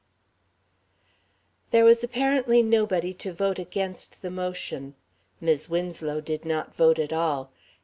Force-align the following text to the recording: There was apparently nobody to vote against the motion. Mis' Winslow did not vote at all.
There 1.69 1.85
was 1.85 2.03
apparently 2.03 2.63
nobody 2.63 3.13
to 3.21 3.31
vote 3.33 3.59
against 3.59 4.23
the 4.23 4.31
motion. 4.31 4.95
Mis' 5.39 5.69
Winslow 5.69 6.21
did 6.21 6.43
not 6.43 6.73
vote 6.73 6.97
at 6.97 7.13
all. 7.13 7.51